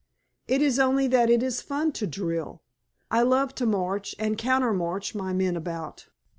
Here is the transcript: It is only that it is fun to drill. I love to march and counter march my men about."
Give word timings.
It 0.47 0.63
is 0.63 0.79
only 0.79 1.07
that 1.09 1.29
it 1.29 1.43
is 1.43 1.61
fun 1.61 1.91
to 1.91 2.07
drill. 2.07 2.63
I 3.11 3.21
love 3.21 3.53
to 3.53 3.67
march 3.67 4.15
and 4.17 4.35
counter 4.35 4.73
march 4.73 5.13
my 5.13 5.31
men 5.31 5.55
about." 5.55 6.07